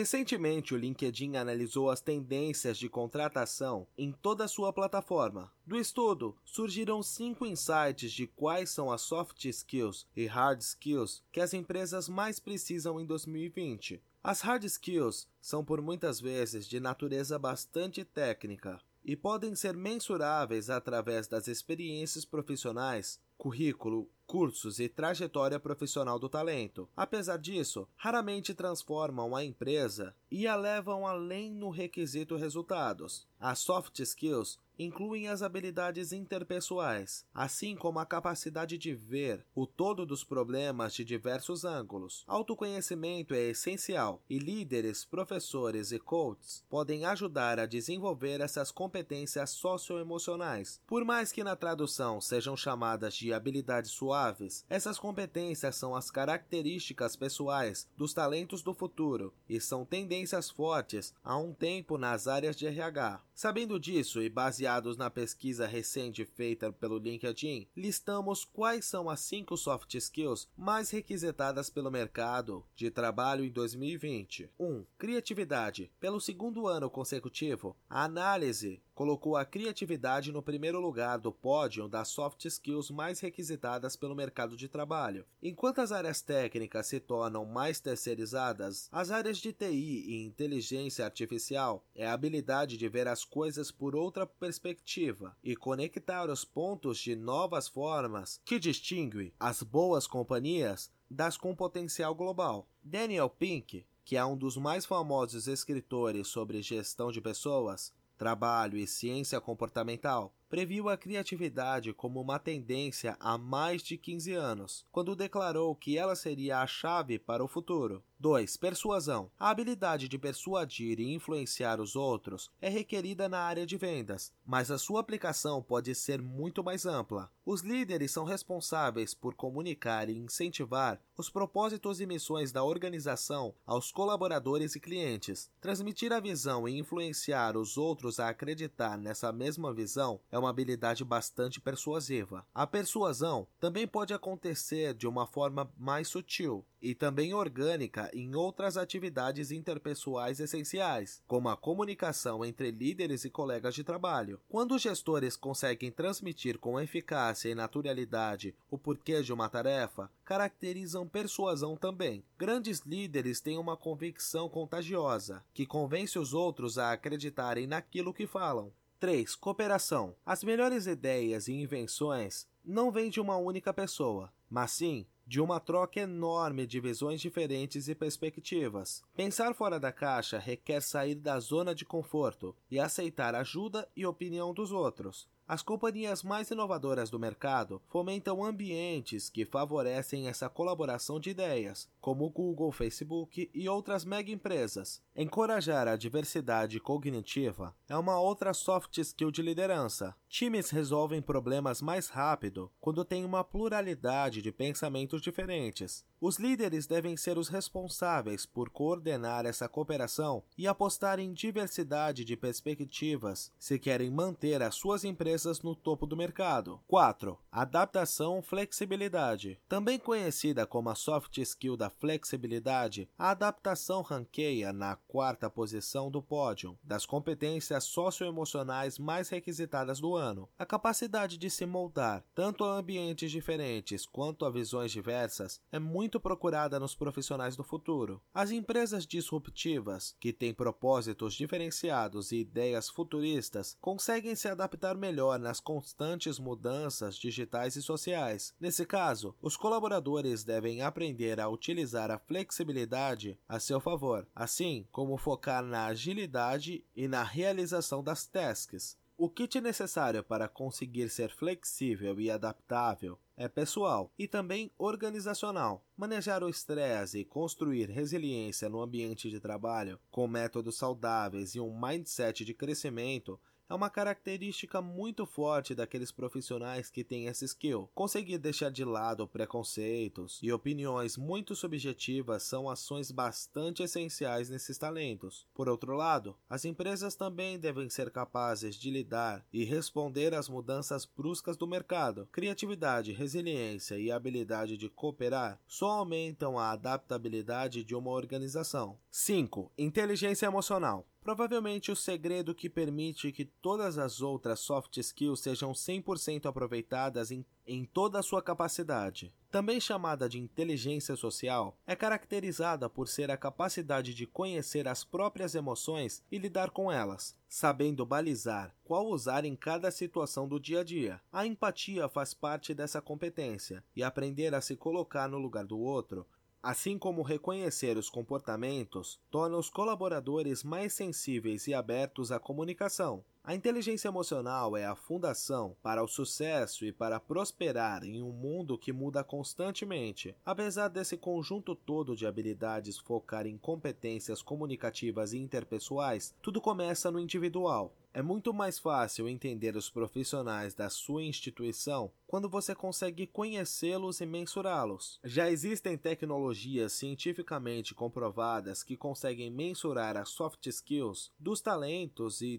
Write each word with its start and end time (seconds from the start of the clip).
Recentemente, 0.00 0.72
o 0.72 0.78
LinkedIn 0.78 1.36
analisou 1.36 1.90
as 1.90 2.00
tendências 2.00 2.78
de 2.78 2.88
contratação 2.88 3.86
em 3.98 4.10
toda 4.10 4.44
a 4.44 4.48
sua 4.48 4.72
plataforma. 4.72 5.52
Do 5.66 5.78
estudo, 5.78 6.34
surgiram 6.42 7.02
cinco 7.02 7.44
insights 7.44 8.10
de 8.10 8.26
quais 8.26 8.70
são 8.70 8.90
as 8.90 9.02
soft 9.02 9.44
skills 9.44 10.06
e 10.16 10.24
hard 10.24 10.62
skills 10.62 11.22
que 11.30 11.38
as 11.38 11.52
empresas 11.52 12.08
mais 12.08 12.40
precisam 12.40 12.98
em 12.98 13.04
2020. 13.04 14.02
As 14.24 14.40
hard 14.40 14.64
skills 14.64 15.28
são 15.38 15.62
por 15.62 15.82
muitas 15.82 16.18
vezes 16.18 16.66
de 16.66 16.80
natureza 16.80 17.38
bastante 17.38 18.02
técnica 18.02 18.80
e 19.04 19.14
podem 19.14 19.54
ser 19.54 19.76
mensuráveis 19.76 20.70
através 20.70 21.28
das 21.28 21.46
experiências 21.46 22.24
profissionais, 22.24 23.20
currículo, 23.36 24.08
cursos 24.30 24.78
e 24.78 24.88
trajetória 24.88 25.58
profissional 25.58 26.16
do 26.16 26.28
talento. 26.28 26.88
Apesar 26.96 27.36
disso, 27.36 27.88
raramente 27.96 28.54
transformam 28.54 29.34
a 29.34 29.44
empresa 29.44 30.14
e 30.30 30.46
a 30.46 30.54
levam 30.54 31.06
além 31.06 31.50
no 31.50 31.70
requisito 31.70 32.36
resultados. 32.36 33.26
As 33.38 33.58
soft 33.58 33.98
skills 33.98 34.58
incluem 34.78 35.28
as 35.28 35.42
habilidades 35.42 36.10
interpessoais, 36.10 37.24
assim 37.34 37.76
como 37.76 37.98
a 37.98 38.06
capacidade 38.06 38.78
de 38.78 38.94
ver 38.94 39.44
o 39.54 39.66
todo 39.66 40.06
dos 40.06 40.24
problemas 40.24 40.94
de 40.94 41.04
diversos 41.04 41.64
ângulos. 41.64 42.24
Autoconhecimento 42.26 43.34
é 43.34 43.50
essencial 43.50 44.22
e 44.28 44.38
líderes, 44.38 45.04
professores 45.04 45.92
e 45.92 45.98
coaches 45.98 46.64
podem 46.68 47.04
ajudar 47.04 47.58
a 47.58 47.66
desenvolver 47.66 48.40
essas 48.40 48.70
competências 48.70 49.50
socioemocionais. 49.50 50.80
Por 50.86 51.04
mais 51.04 51.30
que 51.30 51.44
na 51.44 51.56
tradução 51.56 52.20
sejam 52.20 52.56
chamadas 52.56 53.14
de 53.14 53.32
habilidades 53.34 53.90
suaves, 53.90 54.64
essas 54.68 54.98
competências 54.98 55.76
são 55.76 55.94
as 55.94 56.10
características 56.10 57.16
pessoais 57.16 57.86
dos 57.96 58.14
talentos 58.14 58.62
do 58.62 58.72
futuro 58.72 59.32
e 59.48 59.60
são 59.60 59.84
tendências 59.84 60.19
fortes 60.50 61.14
há 61.24 61.36
um 61.36 61.54
tempo 61.54 61.96
nas 61.96 62.26
áreas 62.26 62.56
de 62.56 62.66
RH. 62.66 63.22
Sabendo 63.34 63.80
disso 63.80 64.20
e 64.20 64.28
baseados 64.28 64.98
na 64.98 65.08
pesquisa 65.08 65.66
recente 65.66 66.26
feita 66.26 66.70
pelo 66.70 66.98
LinkedIn, 66.98 67.66
listamos 67.74 68.44
quais 68.44 68.84
são 68.84 69.08
as 69.08 69.20
cinco 69.20 69.56
soft 69.56 69.94
skills 69.94 70.46
mais 70.54 70.90
requisitadas 70.90 71.70
pelo 71.70 71.90
mercado 71.90 72.62
de 72.76 72.90
trabalho 72.90 73.44
em 73.44 73.50
2020. 73.50 74.50
1. 74.58 74.66
Um, 74.66 74.84
criatividade. 74.98 75.90
Pelo 75.98 76.20
segundo 76.20 76.66
ano 76.66 76.90
consecutivo, 76.90 77.74
a 77.88 78.04
análise 78.04 78.82
colocou 79.00 79.34
a 79.34 79.46
criatividade 79.46 80.30
no 80.30 80.42
primeiro 80.42 80.78
lugar 80.78 81.18
do 81.18 81.32
pódio 81.32 81.88
das 81.88 82.08
soft 82.08 82.44
skills 82.44 82.90
mais 82.90 83.18
requisitadas 83.18 83.96
pelo 83.96 84.14
mercado 84.14 84.58
de 84.58 84.68
trabalho. 84.68 85.24
Enquanto 85.42 85.78
as 85.78 85.90
áreas 85.90 86.20
técnicas 86.20 86.88
se 86.88 87.00
tornam 87.00 87.46
mais 87.46 87.80
terceirizadas, 87.80 88.90
as 88.92 89.10
áreas 89.10 89.38
de 89.38 89.54
TI 89.54 90.04
e 90.06 90.26
inteligência 90.26 91.02
artificial 91.02 91.82
é 91.94 92.06
a 92.06 92.12
habilidade 92.12 92.76
de 92.76 92.88
ver 92.90 93.08
as 93.08 93.24
coisas 93.24 93.70
por 93.70 93.96
outra 93.96 94.26
perspectiva 94.26 95.34
e 95.42 95.56
conectar 95.56 96.28
os 96.28 96.44
pontos 96.44 96.98
de 96.98 97.16
novas 97.16 97.68
formas 97.68 98.38
que 98.44 98.58
distingue 98.58 99.32
as 99.40 99.62
boas 99.62 100.06
companhias 100.06 100.92
das 101.10 101.38
com 101.38 101.56
potencial 101.56 102.14
global. 102.14 102.68
Daniel 102.84 103.30
Pink, 103.30 103.86
que 104.04 104.16
é 104.16 104.24
um 104.24 104.36
dos 104.36 104.58
mais 104.58 104.84
famosos 104.84 105.46
escritores 105.46 106.28
sobre 106.28 106.60
gestão 106.60 107.10
de 107.10 107.20
pessoas, 107.20 107.94
trabalho 108.20 108.76
e 108.76 108.86
ciência 108.86 109.40
comportamental, 109.40 110.36
previu 110.50 110.88
a 110.88 110.96
criatividade 110.96 111.92
como 111.92 112.20
uma 112.20 112.36
tendência 112.36 113.16
há 113.20 113.38
mais 113.38 113.84
de 113.84 113.96
15 113.96 114.32
anos, 114.32 114.84
quando 114.90 115.14
declarou 115.14 115.72
que 115.76 115.96
ela 115.96 116.16
seria 116.16 116.58
a 116.58 116.66
chave 116.66 117.20
para 117.20 117.44
o 117.44 117.48
futuro. 117.48 118.02
2. 118.20 118.58
Persuasão. 118.58 119.30
A 119.38 119.48
habilidade 119.48 120.06
de 120.06 120.18
persuadir 120.18 121.00
e 121.00 121.14
influenciar 121.14 121.80
os 121.80 121.96
outros 121.96 122.50
é 122.60 122.68
requerida 122.68 123.30
na 123.30 123.38
área 123.38 123.64
de 123.64 123.78
vendas, 123.78 124.30
mas 124.44 124.70
a 124.70 124.76
sua 124.76 125.00
aplicação 125.00 125.62
pode 125.62 125.94
ser 125.94 126.20
muito 126.20 126.62
mais 126.62 126.84
ampla. 126.84 127.30
Os 127.46 127.62
líderes 127.62 128.10
são 128.10 128.24
responsáveis 128.24 129.14
por 129.14 129.34
comunicar 129.34 130.10
e 130.10 130.18
incentivar 130.18 131.00
os 131.16 131.30
propósitos 131.30 131.98
e 131.98 132.06
missões 132.06 132.52
da 132.52 132.62
organização 132.62 133.54
aos 133.66 133.90
colaboradores 133.90 134.76
e 134.76 134.80
clientes. 134.80 135.50
Transmitir 135.58 136.12
a 136.12 136.20
visão 136.20 136.68
e 136.68 136.78
influenciar 136.78 137.56
os 137.56 137.78
outros 137.78 138.20
a 138.20 138.28
acreditar 138.28 138.98
nessa 138.98 139.32
mesma 139.32 139.72
visão 139.72 140.20
é 140.30 140.38
uma 140.40 140.50
habilidade 140.50 141.04
bastante 141.04 141.60
persuasiva. 141.60 142.44
A 142.52 142.66
persuasão 142.66 143.46
também 143.60 143.86
pode 143.86 144.12
acontecer 144.12 144.94
de 144.94 145.06
uma 145.06 145.26
forma 145.26 145.70
mais 145.78 146.08
sutil, 146.08 146.64
e 146.82 146.94
também 146.94 147.34
orgânica 147.34 148.10
em 148.12 148.34
outras 148.34 148.76
atividades 148.76 149.50
interpessoais 149.50 150.40
essenciais, 150.40 151.22
como 151.26 151.48
a 151.48 151.56
comunicação 151.56 152.44
entre 152.44 152.70
líderes 152.70 153.24
e 153.24 153.30
colegas 153.30 153.74
de 153.74 153.84
trabalho. 153.84 154.40
Quando 154.48 154.74
os 154.74 154.82
gestores 154.82 155.36
conseguem 155.36 155.90
transmitir 155.90 156.58
com 156.58 156.80
eficácia 156.80 157.50
e 157.50 157.54
naturalidade 157.54 158.54
o 158.70 158.78
porquê 158.78 159.22
de 159.22 159.32
uma 159.32 159.48
tarefa, 159.48 160.10
caracterizam 160.24 161.06
persuasão 161.06 161.76
também. 161.76 162.24
Grandes 162.38 162.80
líderes 162.80 163.40
têm 163.40 163.58
uma 163.58 163.76
convicção 163.76 164.48
contagiosa, 164.48 165.44
que 165.52 165.66
convence 165.66 166.18
os 166.18 166.32
outros 166.32 166.78
a 166.78 166.92
acreditarem 166.92 167.66
naquilo 167.66 168.14
que 168.14 168.26
falam. 168.26 168.72
3. 169.00 169.34
Cooperação. 169.34 170.14
As 170.26 170.44
melhores 170.44 170.86
ideias 170.86 171.48
e 171.48 171.54
invenções 171.54 172.46
não 172.62 172.92
vêm 172.92 173.08
de 173.08 173.18
uma 173.18 173.34
única 173.34 173.72
pessoa, 173.72 174.30
mas 174.48 174.72
sim 174.72 175.06
de 175.26 175.40
uma 175.40 175.58
troca 175.58 176.00
enorme 176.00 176.66
de 176.66 176.80
visões 176.80 177.20
diferentes 177.20 177.88
e 177.88 177.94
perspectivas. 177.94 179.02
Pensar 179.16 179.54
fora 179.54 179.80
da 179.80 179.90
caixa 179.90 180.38
requer 180.38 180.82
sair 180.82 181.14
da 181.14 181.38
zona 181.40 181.74
de 181.74 181.84
conforto 181.84 182.54
e 182.70 182.78
aceitar 182.78 183.34
ajuda 183.34 183.88
e 183.96 184.04
opinião 184.04 184.52
dos 184.52 184.70
outros. 184.70 185.26
As 185.52 185.62
companhias 185.62 186.22
mais 186.22 186.48
inovadoras 186.52 187.10
do 187.10 187.18
mercado 187.18 187.82
fomentam 187.88 188.44
ambientes 188.44 189.28
que 189.28 189.44
favorecem 189.44 190.28
essa 190.28 190.48
colaboração 190.48 191.18
de 191.18 191.30
ideias, 191.30 191.88
como 192.00 192.30
Google, 192.30 192.70
Facebook 192.70 193.50
e 193.52 193.68
outras 193.68 194.04
mega 194.04 194.30
empresas. 194.30 195.02
Encorajar 195.12 195.88
a 195.88 195.96
diversidade 195.96 196.78
cognitiva 196.78 197.74
é 197.88 197.96
uma 197.96 198.20
outra 198.20 198.54
soft 198.54 198.96
skill 198.98 199.32
de 199.32 199.42
liderança. 199.42 200.14
Times 200.28 200.70
resolvem 200.70 201.20
problemas 201.20 201.82
mais 201.82 202.08
rápido 202.08 202.70
quando 202.80 203.04
têm 203.04 203.24
uma 203.24 203.42
pluralidade 203.42 204.40
de 204.40 204.52
pensamentos 204.52 205.20
diferentes. 205.20 206.04
Os 206.22 206.36
líderes 206.36 206.86
devem 206.86 207.16
ser 207.16 207.38
os 207.38 207.48
responsáveis 207.48 208.44
por 208.44 208.68
coordenar 208.68 209.46
essa 209.46 209.66
cooperação 209.66 210.42
e 210.56 210.66
apostar 210.66 211.18
em 211.18 211.32
diversidade 211.32 212.26
de 212.26 212.36
perspectivas 212.36 213.50
se 213.58 213.78
querem 213.78 214.10
manter 214.10 214.60
as 214.60 214.74
suas 214.74 215.02
empresas 215.02 215.62
no 215.62 215.74
topo 215.74 216.06
do 216.06 216.14
mercado. 216.14 216.78
4. 216.86 217.38
Adaptação 217.50 218.42
flexibilidade. 218.42 219.58
Também 219.66 219.98
conhecida 219.98 220.66
como 220.66 220.90
a 220.90 220.94
soft 220.94 221.38
skill 221.38 221.74
da 221.74 221.88
flexibilidade, 221.88 223.08
a 223.16 223.30
adaptação 223.30 224.02
ranqueia 224.02 224.74
na 224.74 224.96
quarta 224.96 225.48
posição 225.48 226.10
do 226.10 226.20
pódio 226.20 226.78
das 226.84 227.06
competências 227.06 227.84
socioemocionais 227.84 228.98
mais 228.98 229.30
requisitadas 229.30 230.00
do 230.00 230.14
ano. 230.14 230.46
A 230.58 230.66
capacidade 230.66 231.38
de 231.38 231.48
se 231.48 231.64
moldar 231.64 232.22
tanto 232.34 232.62
a 232.62 232.74
ambientes 232.74 233.30
diferentes 233.30 234.04
quanto 234.04 234.44
a 234.44 234.50
visões 234.50 234.92
diversas 234.92 235.62
é 235.72 235.78
muito 235.78 236.09
muito 236.10 236.18
procurada 236.18 236.80
nos 236.80 236.92
profissionais 236.92 237.54
do 237.54 237.62
futuro. 237.62 238.20
As 238.34 238.50
empresas 238.50 239.06
disruptivas, 239.06 240.16
que 240.18 240.32
têm 240.32 240.52
propósitos 240.52 241.34
diferenciados 241.34 242.32
e 242.32 242.38
ideias 242.38 242.88
futuristas, 242.88 243.76
conseguem 243.80 244.34
se 244.34 244.48
adaptar 244.48 244.96
melhor 244.96 245.38
nas 245.38 245.60
constantes 245.60 246.40
mudanças 246.40 247.16
digitais 247.16 247.76
e 247.76 247.82
sociais. 247.82 248.52
Nesse 248.58 248.84
caso, 248.84 249.36
os 249.40 249.56
colaboradores 249.56 250.42
devem 250.42 250.82
aprender 250.82 251.38
a 251.38 251.48
utilizar 251.48 252.10
a 252.10 252.18
flexibilidade 252.18 253.38
a 253.48 253.60
seu 253.60 253.78
favor, 253.78 254.26
assim 254.34 254.88
como 254.90 255.16
focar 255.16 255.62
na 255.62 255.86
agilidade 255.86 256.84
e 256.96 257.06
na 257.06 257.22
realização 257.22 258.02
das 258.02 258.26
tasks. 258.26 258.98
O 259.22 259.28
kit 259.28 259.60
necessário 259.60 260.24
para 260.24 260.48
conseguir 260.48 261.10
ser 261.10 261.30
flexível 261.30 262.18
e 262.18 262.30
adaptável 262.30 263.18
é 263.36 263.48
pessoal 263.48 264.10
e 264.18 264.26
também 264.26 264.72
organizacional. 264.78 265.84
Manejar 265.94 266.42
o 266.42 266.48
estresse 266.48 267.18
e 267.18 267.24
construir 267.26 267.90
resiliência 267.90 268.66
no 268.70 268.80
ambiente 268.80 269.28
de 269.28 269.38
trabalho 269.38 270.00
com 270.10 270.26
métodos 270.26 270.78
saudáveis 270.78 271.54
e 271.54 271.60
um 271.60 271.78
mindset 271.78 272.46
de 272.46 272.54
crescimento 272.54 273.38
é 273.70 273.74
uma 273.74 273.88
característica 273.88 274.82
muito 274.82 275.24
forte 275.24 275.76
daqueles 275.76 276.10
profissionais 276.10 276.90
que 276.90 277.04
têm 277.04 277.28
essa 277.28 277.44
skill. 277.44 277.88
Conseguir 277.94 278.38
deixar 278.38 278.68
de 278.68 278.84
lado 278.84 279.28
preconceitos 279.28 280.40
e 280.42 280.52
opiniões 280.52 281.16
muito 281.16 281.54
subjetivas 281.54 282.42
são 282.42 282.68
ações 282.68 283.12
bastante 283.12 283.84
essenciais 283.84 284.50
nesses 284.50 284.76
talentos. 284.76 285.46
Por 285.54 285.68
outro 285.68 285.94
lado, 285.94 286.36
as 286.48 286.64
empresas 286.64 287.14
também 287.14 287.60
devem 287.60 287.88
ser 287.88 288.10
capazes 288.10 288.74
de 288.74 288.90
lidar 288.90 289.46
e 289.52 289.64
responder 289.64 290.34
às 290.34 290.48
mudanças 290.48 291.04
bruscas 291.04 291.56
do 291.56 291.66
mercado. 291.66 292.28
Criatividade, 292.32 293.12
resiliência 293.12 293.96
e 293.98 294.10
habilidade 294.10 294.76
de 294.76 294.88
cooperar 294.88 295.60
só 295.68 295.90
aumentam 295.90 296.58
a 296.58 296.72
adaptabilidade 296.72 297.84
de 297.84 297.94
uma 297.94 298.10
organização. 298.10 298.98
5. 299.12 299.70
Inteligência 299.78 300.46
emocional. 300.46 301.06
Provavelmente 301.22 301.92
o 301.92 301.96
segredo 301.96 302.54
que 302.54 302.68
permite 302.68 303.30
que 303.30 303.44
todas 303.44 303.98
as 303.98 304.22
outras 304.22 304.60
soft 304.60 304.96
skills 304.96 305.40
sejam 305.40 305.72
100% 305.72 306.46
aproveitadas 306.46 307.30
em, 307.30 307.44
em 307.66 307.84
toda 307.84 308.18
a 308.18 308.22
sua 308.22 308.42
capacidade. 308.42 309.32
Também 309.50 309.80
chamada 309.80 310.28
de 310.28 310.38
inteligência 310.38 311.16
social, 311.16 311.76
é 311.86 311.94
caracterizada 311.94 312.88
por 312.88 313.06
ser 313.06 313.30
a 313.30 313.36
capacidade 313.36 314.14
de 314.14 314.26
conhecer 314.26 314.88
as 314.88 315.04
próprias 315.04 315.54
emoções 315.54 316.22
e 316.30 316.38
lidar 316.38 316.70
com 316.70 316.90
elas, 316.90 317.36
sabendo 317.48 318.06
balizar 318.06 318.74
qual 318.82 319.06
usar 319.08 319.44
em 319.44 319.54
cada 319.54 319.90
situação 319.90 320.48
do 320.48 320.58
dia 320.58 320.80
a 320.80 320.84
dia. 320.84 321.20
A 321.30 321.44
empatia 321.44 322.08
faz 322.08 322.32
parte 322.32 322.72
dessa 322.72 323.02
competência 323.02 323.84
e 323.94 324.02
aprender 324.02 324.54
a 324.54 324.60
se 324.60 324.74
colocar 324.74 325.28
no 325.28 325.36
lugar 325.36 325.66
do 325.66 325.78
outro 325.78 326.26
assim 326.62 326.98
como 326.98 327.22
reconhecer 327.22 327.96
os 327.96 328.10
comportamentos, 328.10 329.18
torna 329.30 329.56
os 329.56 329.70
colaboradores 329.70 330.62
mais 330.62 330.92
sensíveis 330.92 331.66
e 331.66 331.74
abertos 331.74 332.30
à 332.30 332.38
comunicação. 332.38 333.24
A 333.42 333.54
inteligência 333.54 334.08
emocional 334.08 334.76
é 334.76 334.84
a 334.84 334.94
fundação 334.94 335.74
para 335.82 336.04
o 336.04 336.08
sucesso 336.08 336.84
e 336.84 336.92
para 336.92 337.18
prosperar 337.18 338.04
em 338.04 338.22
um 338.22 338.30
mundo 338.30 338.76
que 338.76 338.92
muda 338.92 339.24
constantemente. 339.24 340.36
Apesar 340.44 340.88
desse 340.88 341.16
conjunto 341.16 341.74
todo 341.74 342.14
de 342.14 342.26
habilidades 342.26 342.98
focar 342.98 343.46
em 343.46 343.56
competências 343.56 344.42
comunicativas 344.42 345.32
e 345.32 345.38
interpessoais, 345.38 346.34
tudo 346.42 346.60
começa 346.60 347.10
no 347.10 347.18
individual. 347.18 347.94
É 348.12 348.22
muito 348.22 348.52
mais 348.52 348.76
fácil 348.76 349.28
entender 349.28 349.76
os 349.76 349.88
profissionais 349.88 350.74
da 350.74 350.90
sua 350.90 351.22
instituição 351.22 352.10
quando 352.26 352.48
você 352.48 352.74
consegue 352.74 353.24
conhecê-los 353.24 354.20
e 354.20 354.26
mensurá-los. 354.26 355.20
Já 355.24 355.48
existem 355.48 355.96
tecnologias 355.96 356.92
cientificamente 356.92 357.94
comprovadas 357.94 358.82
que 358.82 358.96
conseguem 358.96 359.48
mensurar 359.48 360.16
as 360.16 360.28
soft 360.28 360.66
skills 360.66 361.30
dos 361.38 361.60
talentos 361.60 362.40
e 362.40 362.58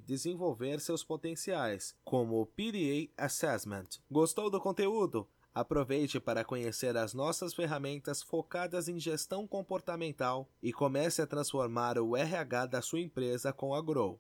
seus 0.80 1.04
potenciais, 1.04 1.96
como 2.04 2.42
o 2.42 2.46
PDA 2.46 3.12
Assessment. 3.18 4.00
Gostou 4.10 4.50
do 4.50 4.60
conteúdo? 4.60 5.28
Aproveite 5.54 6.18
para 6.18 6.46
conhecer 6.46 6.96
as 6.96 7.14
nossas 7.14 7.54
ferramentas 7.54 8.24
focadas 8.24 8.88
em 8.88 8.98
gestão 8.98 9.46
comportamental 9.46 10.50
e 10.64 10.72
comece 10.72 11.22
a 11.22 11.28
transformar 11.28 12.00
o 12.00 12.16
RH 12.16 12.68
da 12.68 12.82
sua 12.82 13.02
empresa 13.02 13.52
com 13.52 13.76
a 13.76 13.82
Grow. 13.82 14.18